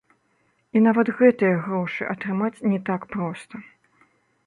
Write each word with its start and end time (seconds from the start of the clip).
І 0.77 0.81
нават 0.85 1.11
гэтыя 1.19 1.61
грошы 1.67 2.03
атрымаць 2.17 2.53
не 2.75 2.83
так 2.91 3.01
проста. 3.15 3.55